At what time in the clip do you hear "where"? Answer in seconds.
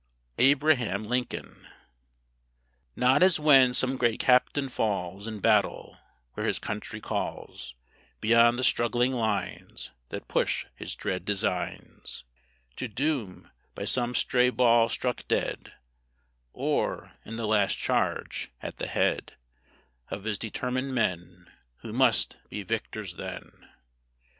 6.33-6.47